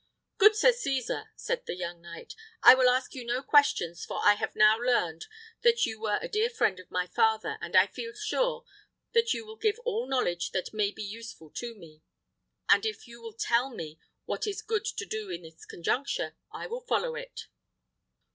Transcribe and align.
"Good 0.39 0.55
Sir 0.55 0.71
Cesar," 0.71 1.29
said 1.35 1.67
the 1.67 1.75
young 1.75 2.01
knight, 2.01 2.33
"I 2.63 2.73
will 2.73 2.89
ask 2.89 3.13
you 3.13 3.23
no 3.23 3.43
questions, 3.43 4.03
for 4.03 4.19
I 4.23 4.33
have 4.33 4.55
now 4.55 4.75
learned 4.79 5.27
that 5.61 5.85
you 5.85 5.99
were 5.99 6.17
a 6.19 6.27
dear 6.27 6.49
friend 6.49 6.79
of 6.79 6.89
my 6.89 7.05
father, 7.05 7.59
and 7.61 7.75
I 7.75 7.85
feel 7.85 8.15
sure 8.15 8.65
that 9.13 9.35
you 9.35 9.45
will 9.45 9.57
give 9.57 9.77
all 9.85 10.07
knowledge 10.09 10.53
that 10.53 10.73
may 10.73 10.89
be 10.89 11.03
useful 11.03 11.51
to 11.51 11.75
me; 11.75 12.01
and 12.67 12.83
if 12.83 13.07
you 13.07 13.21
will 13.21 13.33
tell 13.35 13.69
me 13.69 13.99
what 14.25 14.47
is 14.47 14.63
good 14.63 14.85
to 14.85 15.05
do 15.05 15.29
in 15.29 15.43
this 15.43 15.67
conjuncture, 15.67 16.35
I 16.51 16.65
will 16.65 16.81
follow 16.81 17.13
it." 17.13 17.41